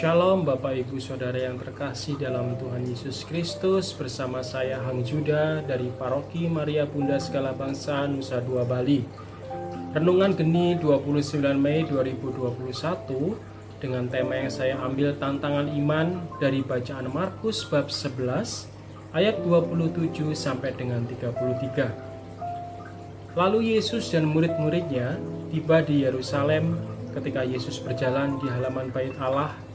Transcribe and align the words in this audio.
Shalom 0.00 0.48
Bapak 0.48 0.80
Ibu 0.80 0.96
Saudara 0.96 1.36
yang 1.36 1.60
terkasih 1.60 2.16
dalam 2.16 2.56
Tuhan 2.56 2.88
Yesus 2.88 3.20
Kristus. 3.28 3.92
Bersama 3.92 4.40
saya 4.40 4.80
Hang 4.80 5.04
Juda 5.04 5.60
dari 5.60 5.92
Paroki 5.92 6.48
Maria 6.48 6.88
Bunda 6.88 7.20
Segala 7.20 7.52
Bangsa 7.52 8.08
Nusa 8.08 8.40
Dua 8.40 8.64
Bali. 8.64 9.04
Renungan 9.92 10.32
Geni 10.32 10.80
29 10.80 11.52
Mei 11.52 11.84
2021 11.84 12.16
Dengan 13.76 14.08
tema 14.08 14.40
yang 14.40 14.48
saya 14.48 14.80
ambil 14.80 15.20
tantangan 15.20 15.68
iman 15.68 16.16
dari 16.40 16.64
bacaan 16.64 17.12
Markus 17.12 17.68
bab 17.68 17.92
11 17.92 18.72
Ayat 19.12 19.36
27 19.44 20.32
sampai 20.32 20.80
dengan 20.80 21.04
33 21.04 23.36
Lalu 23.36 23.76
Yesus 23.76 24.08
dan 24.08 24.32
murid-muridnya 24.32 25.20
tiba 25.52 25.84
di 25.84 26.08
Yerusalem 26.08 26.80
ketika 27.12 27.44
Yesus 27.44 27.76
berjalan 27.84 28.40
di 28.40 28.48
halaman 28.48 28.88
bait 28.96 29.12
Allah 29.20 29.68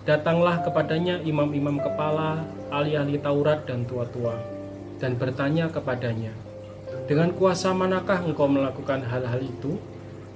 Datanglah 0.00 0.64
kepadanya 0.64 1.20
imam-imam 1.28 1.76
kepala, 1.76 2.40
ahli-ahli 2.72 3.20
Taurat 3.20 3.68
dan 3.68 3.84
tua-tua, 3.84 4.32
dan 4.96 5.12
bertanya 5.20 5.68
kepadanya, 5.68 6.32
Dengan 7.04 7.36
kuasa 7.36 7.76
manakah 7.76 8.24
engkau 8.24 8.48
melakukan 8.48 9.04
hal-hal 9.04 9.44
itu? 9.44 9.76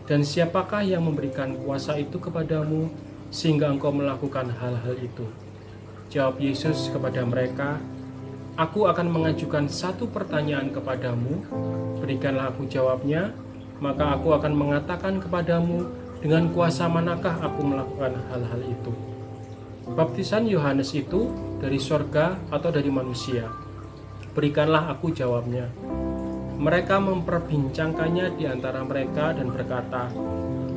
Dan 0.04 0.20
siapakah 0.20 0.84
yang 0.84 1.08
memberikan 1.08 1.56
kuasa 1.64 1.96
itu 1.96 2.20
kepadamu, 2.20 2.92
sehingga 3.32 3.72
engkau 3.72 3.88
melakukan 3.88 4.52
hal-hal 4.52 5.00
itu? 5.00 5.24
Jawab 6.12 6.44
Yesus 6.44 6.92
kepada 6.92 7.24
mereka, 7.24 7.80
Aku 8.60 8.84
akan 8.84 9.08
mengajukan 9.08 9.64
satu 9.64 10.04
pertanyaan 10.12 10.68
kepadamu, 10.76 11.40
berikanlah 12.04 12.52
aku 12.52 12.68
jawabnya, 12.68 13.32
maka 13.80 14.12
aku 14.12 14.36
akan 14.36 14.52
mengatakan 14.52 15.24
kepadamu, 15.24 15.88
dengan 16.20 16.52
kuasa 16.52 16.84
manakah 16.84 17.40
aku 17.40 17.64
melakukan 17.64 18.12
hal-hal 18.28 18.60
itu?' 18.60 19.13
Baptisan 19.84 20.48
Yohanes 20.48 20.96
itu 20.96 21.28
dari 21.60 21.76
sorga 21.76 22.40
atau 22.48 22.72
dari 22.72 22.88
manusia? 22.88 23.52
Berikanlah 24.32 24.88
aku 24.88 25.12
jawabnya. 25.12 25.68
Mereka 26.56 26.96
memperbincangkannya 27.04 28.32
di 28.32 28.48
antara 28.48 28.80
mereka 28.80 29.36
dan 29.36 29.52
berkata, 29.52 30.08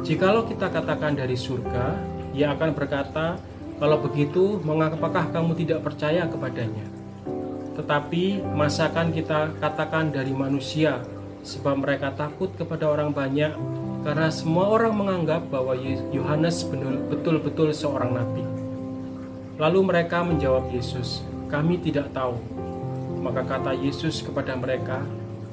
Jikalau 0.03 0.43
kita 0.43 0.67
katakan 0.67 1.15
dari 1.15 1.39
surga, 1.39 1.95
ia 2.35 2.51
akan 2.51 2.75
berkata, 2.75 3.39
Kalau 3.79 3.95
begitu, 4.03 4.59
mengapakah 4.67 5.31
kamu 5.31 5.55
tidak 5.55 5.87
percaya 5.87 6.27
kepadanya? 6.27 6.83
Tetapi 7.79 8.43
masakan 8.43 9.15
kita 9.15 9.55
katakan 9.63 10.11
dari 10.11 10.35
manusia, 10.35 10.99
sebab 11.47 11.79
mereka 11.79 12.11
takut 12.11 12.51
kepada 12.59 12.91
orang 12.91 13.15
banyak, 13.15 13.55
karena 14.03 14.27
semua 14.35 14.67
orang 14.67 14.99
menganggap 14.99 15.47
bahwa 15.47 15.79
Yohanes 16.11 16.67
betul-betul 17.07 17.71
seorang 17.71 18.11
nabi. 18.11 18.56
Lalu 19.57 19.89
mereka 19.89 20.21
menjawab 20.21 20.69
Yesus, 20.69 21.25
"Kami 21.49 21.81
tidak 21.81 22.13
tahu." 22.13 22.37
Maka 23.25 23.41
kata 23.41 23.73
Yesus 23.73 24.21
kepada 24.21 24.53
mereka, 24.53 25.01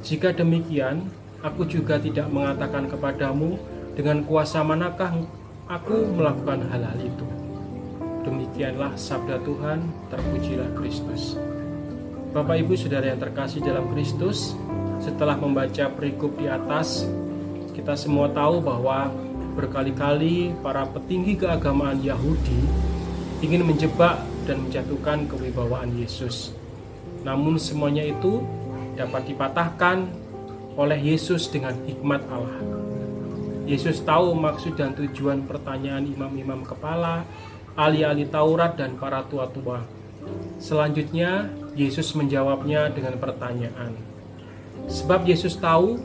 "Jika 0.05 0.37
demikian, 0.37 1.09
aku 1.41 1.65
juga 1.65 1.97
tidak 1.97 2.29
mengatakan 2.29 2.85
kepadamu 2.85 3.57
dengan 3.97 4.21
kuasa 4.29 4.61
manakah 4.61 5.25
aku 5.73 6.05
melakukan 6.21 6.69
hal-hal 6.69 7.01
itu." 7.01 7.27
Demikianlah 8.29 8.93
sabda 8.93 9.41
Tuhan, 9.41 9.89
terpujilah 10.13 10.69
Kristus. 10.77 11.41
Bapak 12.37 12.61
Ibu 12.61 12.77
Saudara 12.77 13.09
yang 13.09 13.21
terkasih 13.21 13.65
dalam 13.65 13.89
Kristus, 13.89 14.53
setelah 15.01 15.41
membaca 15.41 15.89
perikop 15.89 16.37
di 16.37 16.45
atas, 16.45 17.09
kita 17.73 17.97
semua 17.97 18.29
tahu 18.29 18.61
bahwa 18.61 19.09
berkali-kali 19.57 20.53
para 20.61 20.85
petinggi 20.89 21.41
keagamaan 21.41 22.05
Yahudi 22.05 22.93
ingin 23.45 23.69
menjebak 23.69 24.25
dan 24.49 24.65
menjatuhkan 24.65 25.29
kewibawaan 25.29 25.93
Yesus. 26.01 26.57
Namun 27.29 27.61
semuanya 27.61 28.01
itu 28.01 28.41
dapat 28.97 29.29
dipatahkan 29.29 30.09
oleh 30.81 30.99
Yesus 31.13 31.53
dengan 31.53 31.77
hikmat 31.85 32.25
Allah. 32.33 32.61
Yesus 33.69 34.01
tahu 34.01 34.33
maksud 34.37 34.77
dan 34.77 34.97
tujuan 34.97 35.45
pertanyaan 35.45 36.05
imam-imam 36.09 36.65
kepala, 36.65 37.25
ahli-ahli 37.77 38.29
Taurat 38.29 38.77
dan 38.77 38.97
para 38.97 39.25
tua-tua. 39.29 39.85
Selanjutnya, 40.61 41.49
Yesus 41.77 42.17
menjawabnya 42.17 42.93
dengan 42.93 43.21
pertanyaan. 43.21 43.93
Sebab 44.89 45.25
Yesus 45.25 45.57
tahu 45.57 45.97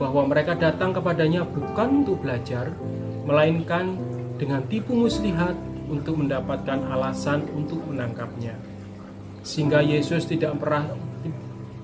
bahwa 0.00 0.24
mereka 0.28 0.56
datang 0.56 0.96
kepadanya 0.96 1.44
bukan 1.44 2.04
untuk 2.04 2.24
belajar, 2.24 2.72
melainkan 3.24 3.96
dengan 4.40 4.64
tipu 4.68 4.96
muslihat 4.96 5.54
untuk 5.88 6.20
mendapatkan 6.20 6.88
alasan 6.88 7.44
untuk 7.52 7.84
menangkapnya. 7.84 8.56
Sehingga 9.44 9.84
Yesus 9.84 10.24
tidak 10.24 10.56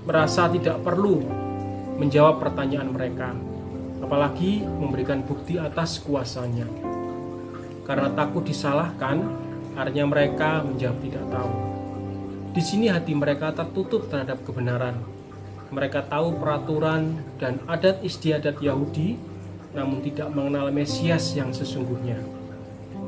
merasa 0.08 0.48
tidak 0.48 0.80
perlu 0.80 1.20
menjawab 2.00 2.40
pertanyaan 2.40 2.88
mereka, 2.88 3.36
apalagi 4.00 4.64
memberikan 4.64 5.20
bukti 5.20 5.60
atas 5.60 6.00
kuasanya. 6.00 6.64
Karena 7.84 8.08
takut 8.16 8.40
disalahkan, 8.46 9.20
artinya 9.76 10.08
mereka 10.08 10.64
menjawab 10.64 10.98
tidak 11.04 11.24
tahu. 11.28 11.52
Di 12.50 12.62
sini 12.64 12.88
hati 12.88 13.12
mereka 13.12 13.52
tertutup 13.52 14.08
terhadap 14.08 14.40
kebenaran. 14.42 14.96
Mereka 15.70 16.10
tahu 16.10 16.34
peraturan 16.40 17.22
dan 17.38 17.62
adat 17.70 18.02
istiadat 18.02 18.58
Yahudi, 18.58 19.14
namun 19.70 20.02
tidak 20.02 20.32
mengenal 20.34 20.66
Mesias 20.74 21.30
yang 21.38 21.54
sesungguhnya. 21.54 22.39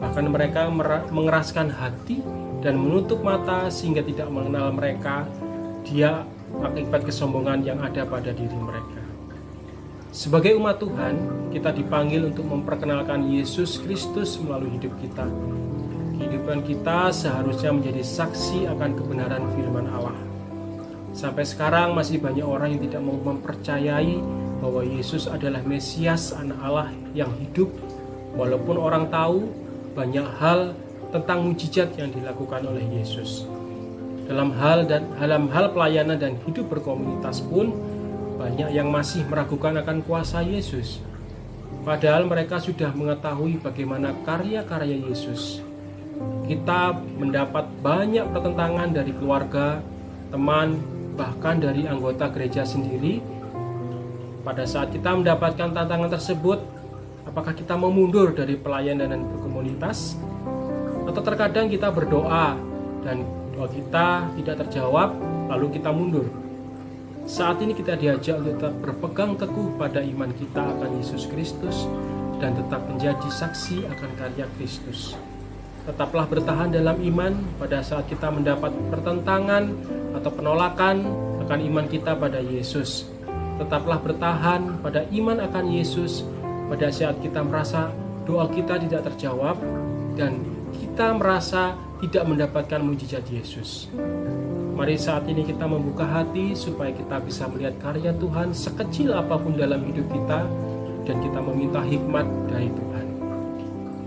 Bahkan 0.03 0.27
mereka 0.27 0.67
mengeraskan 1.15 1.71
hati 1.71 2.19
dan 2.59 2.75
menutup 2.75 3.23
mata 3.23 3.71
sehingga 3.71 4.03
tidak 4.03 4.27
mengenal 4.35 4.75
mereka. 4.75 5.31
Dia 5.87 6.27
akibat 6.59 7.07
kesombongan 7.07 7.63
yang 7.63 7.79
ada 7.79 8.03
pada 8.03 8.35
diri 8.35 8.59
mereka. 8.59 9.03
Sebagai 10.13 10.59
umat 10.61 10.77
Tuhan, 10.77 11.15
kita 11.55 11.73
dipanggil 11.73 12.29
untuk 12.29 12.45
memperkenalkan 12.45 13.33
Yesus 13.33 13.81
Kristus 13.81 14.37
melalui 14.37 14.77
hidup 14.77 14.93
kita. 15.01 15.25
Kehidupan 16.21 16.67
kita 16.67 17.09
seharusnya 17.09 17.73
menjadi 17.73 18.05
saksi 18.05 18.69
akan 18.69 18.91
kebenaran 18.93 19.41
firman 19.57 19.89
Allah. 19.89 20.19
Sampai 21.17 21.49
sekarang 21.49 21.97
masih 21.97 22.21
banyak 22.21 22.45
orang 22.45 22.77
yang 22.77 22.83
tidak 22.91 23.01
mau 23.01 23.17
mempercayai 23.17 24.21
bahwa 24.61 24.85
Yesus 24.85 25.29
adalah 25.29 25.65
Mesias 25.65 26.37
anak 26.37 26.61
Allah 26.61 26.89
yang 27.17 27.33
hidup 27.41 27.73
walaupun 28.37 28.77
orang 28.77 29.09
tahu 29.09 29.62
banyak 29.93 30.27
hal 30.41 30.73
tentang 31.13 31.45
mujizat 31.45 31.93
yang 32.01 32.09
dilakukan 32.09 32.65
oleh 32.65 32.85
Yesus. 32.89 33.45
Dalam 34.25 34.55
hal 34.57 34.89
dan 34.89 35.13
dalam 35.21 35.53
hal 35.53 35.77
pelayanan 35.77 36.17
dan 36.17 36.41
hidup 36.49 36.73
berkomunitas 36.73 37.45
pun 37.45 37.75
banyak 38.41 38.73
yang 38.73 38.89
masih 38.89 39.23
meragukan 39.29 39.77
akan 39.85 40.01
kuasa 40.03 40.41
Yesus. 40.41 41.05
Padahal 41.83 42.25
mereka 42.25 42.63
sudah 42.63 42.95
mengetahui 42.95 43.61
bagaimana 43.61 44.15
karya-karya 44.25 45.03
Yesus. 45.11 45.61
Kita 46.47 46.95
mendapat 46.95 47.67
banyak 47.83 48.31
pertentangan 48.31 48.89
dari 48.95 49.13
keluarga, 49.15 49.83
teman, 50.31 50.79
bahkan 51.19 51.59
dari 51.59 51.85
anggota 51.85 52.31
gereja 52.31 52.63
sendiri. 52.63 53.19
Pada 54.43 54.67
saat 54.67 54.91
kita 54.91 55.15
mendapatkan 55.15 55.71
tantangan 55.71 56.11
tersebut, 56.11 56.63
Apakah 57.23 57.55
kita 57.55 57.79
mau 57.79 57.95
mundur 57.95 58.35
dari 58.35 58.59
pelayanan 58.59 59.15
dan 59.15 59.23
berkomunitas? 59.23 60.19
Atau 61.07 61.23
terkadang 61.23 61.71
kita 61.71 61.95
berdoa 61.95 62.59
dan 63.07 63.23
doa 63.55 63.69
kita 63.71 64.33
tidak 64.43 64.67
terjawab, 64.67 65.15
lalu 65.47 65.79
kita 65.79 65.95
mundur. 65.95 66.27
Saat 67.23 67.63
ini 67.63 67.79
kita 67.79 67.95
diajak 67.95 68.43
untuk 68.43 68.59
tetap 68.59 68.75
berpegang 68.83 69.39
teguh 69.39 69.71
pada 69.79 70.03
iman 70.03 70.31
kita 70.35 70.63
akan 70.67 70.91
Yesus 70.99 71.31
Kristus 71.31 71.87
dan 72.43 72.59
tetap 72.59 72.83
menjadi 72.91 73.29
saksi 73.31 73.87
akan 73.87 74.11
karya 74.19 74.47
Kristus. 74.59 75.15
Tetaplah 75.87 76.27
bertahan 76.27 76.75
dalam 76.75 76.99
iman 76.99 77.39
pada 77.63 77.83
saat 77.87 78.11
kita 78.11 78.35
mendapat 78.35 78.75
pertentangan 78.91 79.71
atau 80.19 80.31
penolakan 80.35 81.07
akan 81.47 81.59
iman 81.71 81.87
kita 81.87 82.19
pada 82.19 82.43
Yesus. 82.43 83.07
Tetaplah 83.63 84.03
bertahan 84.03 84.83
pada 84.83 85.07
iman 85.15 85.39
akan 85.39 85.65
Yesus 85.71 86.27
pada 86.73 86.89
saat 86.89 87.21
kita 87.21 87.45
merasa 87.45 87.93
doa 88.25 88.49
kita 88.49 88.81
tidak 88.81 89.05
terjawab 89.13 89.61
dan 90.17 90.41
kita 90.73 91.13
merasa 91.13 91.77
tidak 92.01 92.25
mendapatkan 92.25 92.81
mujizat 92.81 93.29
Yesus. 93.29 93.93
Mari 94.73 94.97
saat 94.97 95.29
ini 95.29 95.45
kita 95.45 95.69
membuka 95.69 96.09
hati 96.09 96.57
supaya 96.57 96.89
kita 96.97 97.21
bisa 97.21 97.45
melihat 97.53 97.77
karya 97.77 98.17
Tuhan 98.17 98.57
sekecil 98.57 99.13
apa 99.13 99.37
pun 99.37 99.53
dalam 99.53 99.85
hidup 99.85 100.09
kita 100.17 100.49
dan 101.05 101.17
kita 101.21 101.39
meminta 101.45 101.85
hikmat 101.85 102.25
dari 102.49 102.73
Tuhan. 102.73 103.07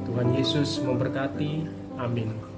Tuhan 0.10 0.28
Yesus 0.34 0.82
memberkati. 0.82 1.70
Amin. 2.02 2.55